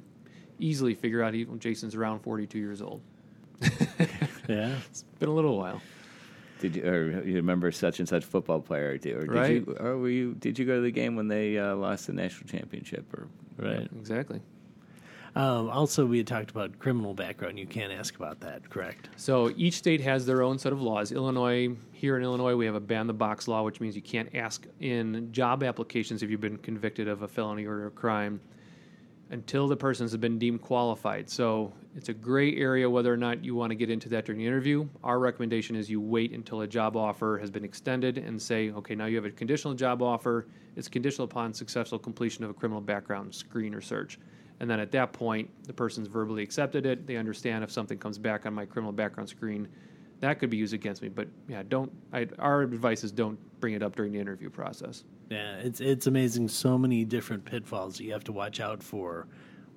easily 0.59 0.93
figure 0.93 1.23
out 1.23 1.33
even 1.33 1.57
Jason's 1.57 1.95
around 1.95 2.19
42 2.19 2.59
years 2.59 2.81
old. 2.83 3.01
Yeah. 4.49 4.75
It's 4.89 5.03
been 5.19 5.29
a 5.29 5.33
little 5.33 5.57
while. 5.59 5.79
Did 6.59 6.75
you 6.75 6.83
or 6.85 7.23
you 7.23 7.35
remember 7.37 7.71
such 7.71 7.99
and 7.99 8.07
such 8.07 8.25
football 8.25 8.59
player? 8.61 8.91
Or 8.91 8.97
did, 8.97 9.15
or 9.15 9.21
did 9.21 9.31
Right. 9.31 9.51
you 9.51 9.77
or 9.79 9.97
were 9.97 10.09
you? 10.09 10.33
Did 10.35 10.59
you 10.59 10.65
go 10.65 10.75
to 10.75 10.81
the 10.81 10.91
game 10.91 11.15
when 11.15 11.27
they 11.27 11.57
uh, 11.57 11.75
lost 11.75 12.07
the 12.07 12.13
national 12.13 12.47
championship? 12.49 13.05
Or 13.13 13.27
Right. 13.57 13.89
Exactly. 13.97 14.41
Um, 15.35 15.69
also, 15.69 16.05
we 16.05 16.17
had 16.17 16.27
talked 16.27 16.49
about 16.49 16.79
criminal 16.79 17.13
background. 17.13 17.59
You 17.59 17.67
can't 17.67 17.93
ask 17.93 18.15
about 18.15 18.39
that, 18.41 18.67
correct? 18.69 19.09
So 19.15 19.51
each 19.55 19.75
state 19.75 20.01
has 20.01 20.25
their 20.25 20.41
own 20.41 20.57
set 20.57 20.73
of 20.73 20.81
laws. 20.81 21.11
Illinois, 21.11 21.69
here 21.91 22.17
in 22.17 22.23
Illinois, 22.23 22.55
we 22.55 22.65
have 22.65 22.75
a 22.75 22.79
ban 22.79 23.05
the 23.07 23.13
box 23.13 23.47
law, 23.47 23.63
which 23.63 23.79
means 23.79 23.95
you 23.95 24.01
can't 24.01 24.33
ask 24.35 24.65
in 24.79 25.31
job 25.31 25.63
applications 25.63 26.23
if 26.23 26.29
you've 26.31 26.41
been 26.41 26.57
convicted 26.57 27.07
of 27.07 27.21
a 27.21 27.27
felony 27.27 27.65
or 27.65 27.85
a 27.85 27.91
crime 27.91 28.41
until 29.31 29.67
the 29.67 29.75
person 29.75 30.03
has 30.03 30.15
been 30.17 30.39
deemed 30.39 30.61
qualified. 30.61 31.29
So 31.29 31.71
It's 31.95 32.09
a 32.09 32.13
gray 32.13 32.55
area 32.55 32.89
whether 32.89 33.11
or 33.11 33.17
not 33.17 33.43
you 33.43 33.55
want 33.55 33.71
to 33.71 33.75
get 33.75 33.89
into 33.89 34.09
that 34.09 34.25
during 34.25 34.39
the 34.39 34.45
interview. 34.45 34.87
Our 35.03 35.19
recommendation 35.19 35.75
is 35.75 35.89
you 35.89 35.99
wait 35.99 36.31
until 36.33 36.61
a 36.61 36.67
job 36.67 36.95
offer 36.95 37.37
has 37.39 37.49
been 37.49 37.65
extended 37.65 38.19
and 38.19 38.39
say, 38.39 38.69
okay, 38.71 38.93
now 38.95 39.05
you 39.05 39.15
have 39.15 39.25
a 39.25 39.31
conditional 39.31 39.73
job 39.73 40.01
offer. 40.01 40.47
It's 40.75 40.87
conditional 40.87 41.25
upon 41.25 41.53
successful 41.53 41.97
completion 41.97 42.43
of 42.43 42.51
a 42.51 42.53
criminal 42.53 42.81
background 42.81 43.33
screen 43.33 43.73
or 43.73 43.81
search. 43.81 44.19
And 44.59 44.69
then 44.69 44.79
at 44.79 44.91
that 44.91 45.13
point, 45.13 45.49
the 45.65 45.73
person's 45.73 46.07
verbally 46.07 46.43
accepted 46.43 46.85
it. 46.85 47.07
They 47.07 47.17
understand 47.17 47.63
if 47.63 47.71
something 47.71 47.97
comes 47.97 48.17
back 48.17 48.45
on 48.45 48.53
my 48.53 48.65
criminal 48.65 48.93
background 48.93 49.29
screen, 49.29 49.67
that 50.21 50.39
could 50.39 50.49
be 50.49 50.57
used 50.57 50.73
against 50.73 51.01
me. 51.01 51.09
But 51.09 51.27
yeah, 51.47 51.63
don't. 51.67 51.91
I, 52.13 52.27
our 52.39 52.61
advice 52.61 53.03
is 53.03 53.11
don't 53.11 53.39
bring 53.59 53.73
it 53.73 53.83
up 53.83 53.95
during 53.95 54.11
the 54.11 54.19
interview 54.19 54.49
process. 54.49 55.03
Yeah, 55.29 55.57
it's 55.57 55.79
it's 55.79 56.07
amazing. 56.07 56.47
So 56.47 56.77
many 56.77 57.05
different 57.05 57.45
pitfalls 57.45 57.97
that 57.97 58.03
you 58.03 58.11
have 58.13 58.23
to 58.25 58.31
watch 58.31 58.59
out 58.59 58.81
for 58.83 59.27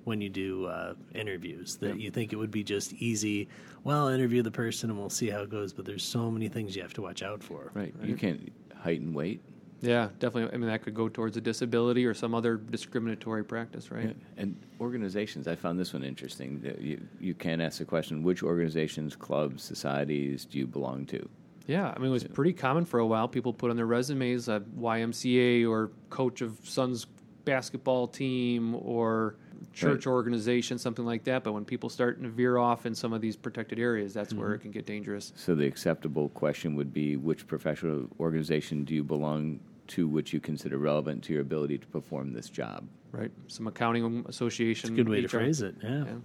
when 0.03 0.19
you 0.19 0.29
do 0.29 0.65
uh, 0.65 0.95
interviews. 1.13 1.77
That 1.77 1.99
you 1.99 2.11
think 2.11 2.33
it 2.33 2.35
would 2.35 2.51
be 2.51 2.63
just 2.63 2.93
easy. 2.93 3.47
Well, 3.83 4.07
interview 4.07 4.41
the 4.41 4.51
person 4.51 4.89
and 4.89 4.99
we'll 4.99 5.09
see 5.09 5.29
how 5.29 5.41
it 5.41 5.49
goes. 5.49 5.73
But 5.73 5.85
there's 5.85 6.03
so 6.03 6.29
many 6.29 6.49
things 6.49 6.75
you 6.75 6.81
have 6.81 6.93
to 6.93 7.01
watch 7.01 7.23
out 7.23 7.43
for. 7.43 7.71
Right. 7.73 7.93
You 8.03 8.15
can't 8.15 8.51
height 8.75 9.01
and 9.01 9.15
weight. 9.15 9.41
Yeah, 9.83 10.09
definitely. 10.19 10.53
I 10.53 10.57
mean, 10.57 10.69
that 10.69 10.81
could 10.81 10.95
go 10.95 11.09
towards 11.09 11.35
a 11.35 11.41
disability 11.41 12.05
or 12.05 12.13
some 12.13 12.33
other 12.33 12.55
discriminatory 12.55 13.43
practice, 13.43 13.91
right? 13.91 14.05
Yeah. 14.07 14.13
And 14.41 14.55
organizations, 14.79 15.47
I 15.47 15.55
found 15.55 15.77
this 15.77 15.91
one 15.93 16.03
interesting. 16.03 16.61
That 16.61 16.81
You, 16.81 17.01
you 17.19 17.33
can 17.33 17.59
ask 17.61 17.79
the 17.79 17.85
question 17.85 18.23
which 18.23 18.43
organizations, 18.43 19.15
clubs, 19.15 19.61
societies 19.61 20.45
do 20.45 20.57
you 20.57 20.67
belong 20.67 21.05
to? 21.07 21.27
Yeah, 21.67 21.93
I 21.95 21.99
mean, 21.99 22.09
it 22.09 22.11
was 22.13 22.23
pretty 22.23 22.53
common 22.53 22.85
for 22.85 22.99
a 22.99 23.05
while. 23.05 23.27
People 23.27 23.53
put 23.53 23.69
on 23.69 23.75
their 23.75 23.85
resumes 23.85 24.47
a 24.47 24.61
YMCA 24.79 25.69
or 25.69 25.91
coach 26.09 26.41
of 26.41 26.57
son's 26.63 27.05
basketball 27.45 28.07
team 28.07 28.75
or 28.75 29.35
church 29.73 30.05
Right. 30.05 30.13
organization, 30.13 30.77
something 30.77 31.05
like 31.05 31.23
that. 31.25 31.43
But 31.43 31.53
when 31.53 31.65
people 31.65 31.89
start 31.89 32.21
to 32.21 32.29
veer 32.29 32.57
off 32.57 32.85
in 32.85 32.95
some 32.95 33.11
of 33.13 33.21
these 33.21 33.35
protected 33.35 33.79
areas, 33.79 34.13
that's 34.13 34.31
Mm-hmm. 34.33 34.41
where 34.41 34.53
it 34.53 34.59
can 34.59 34.71
get 34.71 34.85
dangerous. 34.85 35.33
So 35.35 35.55
the 35.55 35.65
acceptable 35.65 36.29
question 36.29 36.75
would 36.75 36.93
be 36.93 37.15
which 37.17 37.47
professional 37.47 38.07
organization 38.19 38.83
do 38.85 38.93
you 38.93 39.03
belong 39.03 39.59
to 39.93 40.07
which 40.07 40.33
you 40.33 40.39
consider 40.39 40.77
relevant 40.79 41.23
to 41.23 41.33
your 41.33 41.41
ability 41.43 41.77
to 41.77 41.87
perform 41.87 42.33
this 42.33 42.49
job? 42.49 42.87
Right? 43.11 43.31
Some 43.47 43.67
accounting 43.67 44.25
association. 44.27 44.95
Good 44.95 45.07
way 45.07 45.21
to 45.21 45.27
phrase 45.27 45.61
it. 45.61 45.75
Yeah. 45.83 46.05
Yeah. 46.05 46.15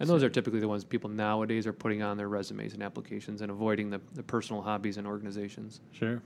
And 0.00 0.08
those 0.08 0.22
are 0.22 0.30
typically 0.30 0.58
the 0.58 0.68
ones 0.68 0.82
people 0.82 1.10
nowadays 1.10 1.66
are 1.66 1.72
putting 1.72 2.02
on 2.02 2.16
their 2.16 2.28
resumes 2.28 2.72
and 2.72 2.82
applications 2.82 3.42
and 3.42 3.50
avoiding 3.50 3.90
the, 3.90 4.00
the 4.14 4.22
personal 4.22 4.62
hobbies 4.62 4.96
and 4.96 5.06
organizations. 5.06 5.80
Sure. 5.92 6.22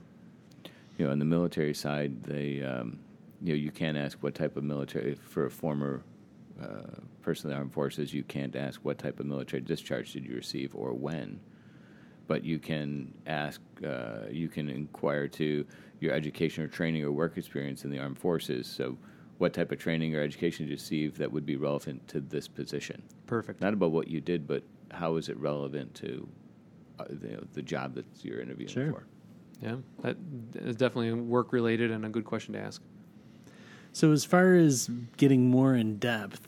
You 0.97 1.05
know, 1.05 1.11
on 1.11 1.19
the 1.19 1.25
military 1.25 1.73
side, 1.73 2.23
they, 2.23 2.63
um, 2.63 2.97
you 3.43 3.53
know, 3.53 3.57
you 3.57 3.69
can't 3.69 3.97
ask 3.97 4.17
what 4.23 4.33
type 4.33 4.55
of 4.55 4.63
military 4.63 5.15
for 5.15 5.45
a 5.45 5.51
former 5.51 6.01
uh, 6.63 7.01
person 7.21 7.49
in 7.49 7.53
the 7.53 7.59
armed 7.59 7.73
forces. 7.73 8.13
You 8.13 8.23
can't 8.23 8.55
ask 8.55 8.79
what 8.83 8.97
type 8.97 9.19
of 9.19 9.25
military 9.25 9.61
discharge 9.61 10.13
did 10.13 10.25
you 10.25 10.33
receive 10.33 10.73
or 10.73 10.93
when, 10.93 11.39
but 12.27 12.43
you 12.43 12.59
can 12.59 13.13
ask. 13.25 13.61
Uh, 13.85 14.27
you 14.29 14.47
can 14.47 14.69
inquire 14.69 15.27
to 15.29 15.65
your 15.99 16.13
education 16.13 16.63
or 16.63 16.67
training 16.67 17.03
or 17.03 17.11
work 17.11 17.37
experience 17.37 17.83
in 17.83 17.89
the 17.89 17.99
armed 17.99 18.19
forces. 18.19 18.67
So, 18.67 18.97
what 19.37 19.53
type 19.53 19.71
of 19.71 19.79
training 19.79 20.15
or 20.15 20.21
education 20.21 20.65
did 20.65 20.71
you 20.71 20.75
receive 20.75 21.17
that 21.17 21.31
would 21.31 21.45
be 21.45 21.55
relevant 21.55 22.07
to 22.09 22.19
this 22.19 22.47
position? 22.47 23.01
Perfect. 23.25 23.61
Not 23.61 23.73
about 23.73 23.91
what 23.91 24.07
you 24.07 24.21
did, 24.21 24.47
but 24.47 24.63
how 24.91 25.15
is 25.15 25.29
it 25.29 25.37
relevant 25.37 25.93
to 25.95 26.27
uh, 26.99 27.05
the, 27.09 27.47
the 27.53 27.61
job 27.61 27.93
that 27.95 28.05
you're 28.21 28.39
interviewing 28.41 28.71
Sure. 28.71 28.91
for? 28.91 29.03
Yeah, 29.61 29.77
that 30.01 30.17
is 30.55 30.75
definitely 30.75 31.13
work 31.13 31.51
related 31.51 31.91
and 31.91 32.05
a 32.05 32.09
good 32.09 32.25
question 32.25 32.53
to 32.53 32.59
ask. 32.59 32.81
So 33.91 34.11
as 34.11 34.23
far 34.23 34.53
as 34.53 34.89
getting 35.17 35.49
more 35.49 35.73
in 35.75 35.97
depth, 35.97 36.47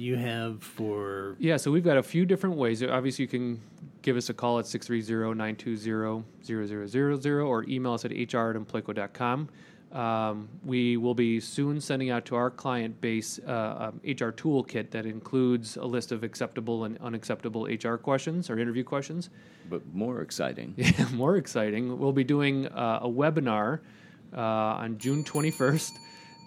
you 0.00 0.16
have 0.16 0.62
for 0.62 1.36
Yeah, 1.38 1.58
so 1.58 1.70
we've 1.70 1.84
got 1.84 1.98
a 1.98 2.02
few 2.02 2.24
different 2.24 2.56
ways. 2.56 2.82
Obviously, 2.82 3.24
you 3.24 3.28
can 3.28 3.60
give 4.02 4.16
us 4.16 4.30
a 4.30 4.34
call 4.34 4.58
at 4.58 4.64
630-920-0000 4.64 7.46
or 7.46 7.64
email 7.68 7.92
us 7.92 8.04
at 8.04 8.10
hr 8.10 8.14
at 8.14 8.56
employco.com. 8.56 9.48
Um, 9.92 10.48
we 10.64 10.96
will 10.96 11.14
be 11.14 11.40
soon 11.40 11.80
sending 11.80 12.10
out 12.10 12.24
to 12.26 12.36
our 12.36 12.48
client 12.48 13.00
base 13.00 13.40
uh, 13.46 13.90
um, 13.90 14.00
HR 14.04 14.30
toolkit 14.30 14.92
that 14.92 15.04
includes 15.04 15.76
a 15.76 15.84
list 15.84 16.12
of 16.12 16.22
acceptable 16.22 16.84
and 16.84 16.96
unacceptable 16.98 17.64
HR 17.64 17.96
questions 17.96 18.48
or 18.48 18.56
interview 18.58 18.84
questions. 18.84 19.30
But 19.68 19.84
more 19.92 20.22
exciting, 20.22 20.74
Yeah, 20.76 21.08
more 21.12 21.36
exciting. 21.36 21.98
We'll 21.98 22.12
be 22.12 22.22
doing 22.22 22.68
uh, 22.68 23.00
a 23.02 23.08
webinar 23.08 23.80
uh, 24.32 24.40
on 24.40 24.96
June 24.98 25.24
21st 25.24 25.90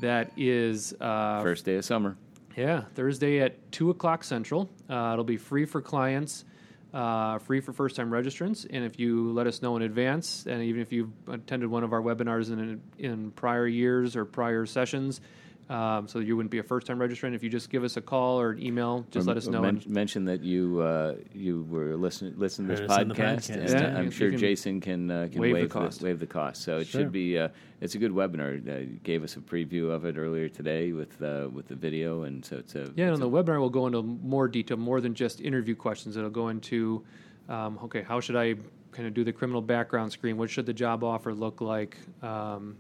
that 0.02 0.32
is 0.38 0.94
uh, 1.02 1.42
first 1.42 1.66
day 1.66 1.76
of 1.76 1.84
summer. 1.84 2.16
Yeah, 2.56 2.84
Thursday 2.96 3.40
at 3.40 3.72
2 3.72 3.90
o'clock 3.90 4.24
Central. 4.24 4.70
Uh, 4.90 5.12
it'll 5.14 5.24
be 5.24 5.38
free 5.38 5.66
for 5.66 5.82
clients, 5.82 6.46
uh, 6.94 7.40
free 7.40 7.60
for 7.60 7.74
first 7.74 7.96
time 7.96 8.12
registrants. 8.12 8.68
And 8.70 8.84
if 8.84 9.00
you 9.00 9.32
let 9.32 9.48
us 9.48 9.62
know 9.62 9.76
in 9.76 9.82
advance, 9.82 10.46
and 10.48 10.62
even 10.62 10.82
if 10.82 10.92
you've 10.92 11.12
attended 11.28 11.70
one 11.70 11.84
of 11.84 11.94
our 11.94 12.02
webinars 12.02 12.52
in, 12.52 12.82
in 13.00 13.32
prior 13.32 13.68
years 13.68 14.16
or 14.16 14.26
prior 14.26 14.66
sessions, 14.66 15.22
um, 15.70 16.08
so 16.08 16.20
you 16.20 16.36
wouldn't 16.36 16.52
be 16.52 16.60
a 16.60 16.64
first 16.64 16.86
time 16.88 17.00
registrant, 17.00 17.34
if 17.36 17.44
you 17.44 17.50
just 17.50 17.70
give 17.70 17.84
us 17.84 17.96
a 17.98 18.02
call 18.02 18.40
or 18.40 18.52
an 18.52 18.62
email, 18.62 19.06
just 19.12 19.26
Or 19.26 19.28
let 19.30 19.38
us 19.38 19.48
know. 19.48 19.62
men- 19.62 19.78
and- 19.78 19.88
mention 19.90 20.26
that 20.26 20.44
you 20.44 20.82
uh, 20.82 21.16
you 21.34 21.64
were 21.70 21.96
listening 21.96 22.34
listening 22.38 22.68
to 22.68 22.74
this 22.74 22.80
Heard 22.82 22.92
us 22.92 22.98
on 23.00 23.08
the 23.08 23.16
podcast, 23.16 23.36
podcast. 23.36 23.50
and 23.56 23.70
Yeah, 23.70 23.76
uh, 23.96 23.98
I'm 24.00 24.06
you- 24.06 24.12
sure 24.12 24.30
can 24.30 24.40
Jason 24.40 24.82
can 24.82 25.10
uh, 25.10 25.28
can 25.32 25.42
waive 25.42 25.56
the 25.56 25.62
waive 25.62 25.70
cost. 25.70 26.02
waive 26.02 26.20
the 26.20 26.28
cost. 26.28 26.62
So 26.64 26.78
it 26.80 26.88
Sure. 26.88 27.02
should 27.02 27.12
be 27.12 27.38
uh, 27.38 27.48
it's 27.82 27.96
a 27.96 27.98
good 27.98 28.12
webinar. 28.12 28.68
Uh, 28.68 28.80
you 28.80 29.00
gave 29.04 29.24
us 29.24 29.36
a 29.38 29.40
preview 29.40 29.90
of 29.90 30.06
it 30.06 30.18
earlier 30.18 30.50
today 30.50 30.92
with 30.92 31.22
uh, 31.22 31.50
with 31.52 31.68
the 31.68 31.76
video, 31.76 32.24
and 32.24 32.44
so 32.44 32.58
it's 32.58 32.76
a 32.76 32.80
Yeah, 32.80 32.84
it's 32.86 32.92
and 32.98 33.00
a- 33.10 33.14
on 33.14 33.20
the 33.22 33.30
webinar, 33.30 33.60
we'll 33.60 33.70
go 33.70 33.88
into 33.88 34.02
more 34.04 34.48
detail, 34.48 34.78
more 34.78 35.02
than 35.02 35.14
just 35.14 35.40
interview 35.42 35.76
questions. 35.76 36.18
It'll 36.18 36.30
go 36.30 36.50
into, 36.50 37.04
um, 37.50 37.80
okay, 37.86 38.02
how 38.02 38.20
should 38.20 38.36
I 38.36 38.56
kind 38.92 39.08
of 39.08 39.14
do 39.16 39.24
the 39.24 39.34
criminal 39.34 39.62
background 39.62 40.12
screen? 40.12 40.38
What 40.38 40.50
should 40.52 40.66
the 40.68 40.74
job 40.74 41.04
offer 41.04 41.34
look 41.34 41.62
like? 41.62 41.98
Um, 42.22 42.76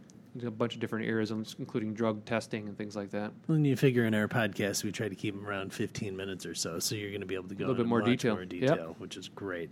a 0.45 0.49
bunch 0.51 0.73
of 0.73 0.79
different 0.79 1.07
areas, 1.07 1.31
including 1.59 1.93
drug 1.93 2.25
testing 2.25 2.67
and 2.67 2.77
things 2.77 2.95
like 2.95 3.11
that. 3.11 3.31
when 3.47 3.63
you 3.65 3.75
figure 3.75 4.05
in 4.05 4.15
our 4.15 4.27
podcast, 4.27 4.83
we 4.83 4.91
try 4.91 5.07
to 5.07 5.15
keep 5.15 5.35
them 5.35 5.45
around 5.47 5.73
15 5.73 6.15
minutes 6.17 6.45
or 6.45 6.55
so, 6.55 6.79
so 6.79 6.95
you're 6.95 7.09
going 7.11 7.21
to 7.21 7.27
be 7.27 7.35
able 7.35 7.49
to 7.49 7.55
go 7.55 7.65
A 7.65 7.67
little 7.67 7.83
bit 7.83 7.87
more 7.89 8.01
detail. 8.01 8.33
more 8.33 8.41
Yep. 8.41 8.49
detail, 8.49 8.95
which 8.97 9.15
is 9.17 9.29
great. 9.29 9.69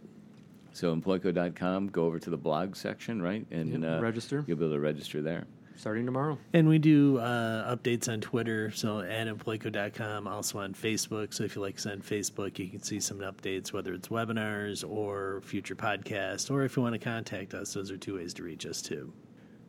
so 0.74 0.96
employco.com. 0.96 1.88
Go 1.88 2.06
over 2.06 2.18
to 2.20 2.30
the 2.30 2.38
blog 2.38 2.76
section, 2.76 3.22
right, 3.22 3.46
and 3.52 3.84
Yep, 3.84 4.00
uh, 4.00 4.02
register. 4.02 4.44
You'll 4.48 4.58
be 4.58 4.66
able 4.66 4.76
to 4.76 4.80
register 4.80 5.22
there. 5.22 5.46
Starting 5.76 6.06
tomorrow. 6.06 6.38
And 6.54 6.70
we 6.70 6.78
do 6.78 7.18
uh, 7.18 7.76
updates 7.76 8.08
on 8.08 8.22
Twitter, 8.22 8.70
so 8.72 9.00
at 9.00 9.28
employco.com, 9.28 10.28
also 10.28 10.60
on 10.60 10.74
Facebook. 10.76 11.34
So 11.34 11.44
if 11.44 11.56
you 11.56 11.62
like 11.62 11.78
us 11.78 11.88
on 11.88 12.02
Facebook, 12.02 12.60
you 12.60 12.68
can 12.70 12.84
see 12.84 13.00
some 13.00 13.18
updates, 13.20 13.74
whether 13.74 13.94
it's 13.94 14.10
webinars 14.10 14.88
or 14.88 15.42
future 15.44 15.76
podcasts, 15.76 16.52
or 16.52 16.64
if 16.64 16.78
you 16.78 16.84
want 16.84 16.94
to 16.94 17.00
contact 17.00 17.54
us, 17.56 17.74
those 17.74 17.90
are 17.90 17.98
two 17.98 18.16
ways 18.18 18.34
to 18.36 18.44
reach 18.44 18.66
us 18.68 18.82
too. 18.82 19.12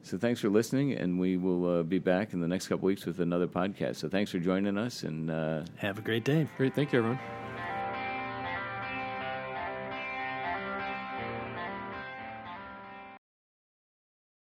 So 0.04 0.18
thanks 0.18 0.40
for 0.40 0.48
listening, 0.48 0.92
and 0.92 1.18
we 1.20 1.36
will 1.36 1.78
uh, 1.78 1.82
be 1.82 1.98
back 1.98 2.32
in 2.32 2.40
the 2.40 2.48
next 2.48 2.66
couple 2.68 2.86
weeks 2.86 3.06
with 3.06 3.20
another 3.20 3.46
podcast. 3.46 3.96
So 3.96 4.08
thanks 4.08 4.30
for 4.30 4.38
joining 4.38 4.76
us, 4.76 5.04
and 5.04 5.30
uh, 5.30 5.62
Have 5.76 5.98
a 5.98 6.02
great 6.02 6.24
day. 6.24 6.48
Great. 6.56 6.74
Thank 6.74 6.92
you, 6.92 6.98
everyone. 6.98 7.20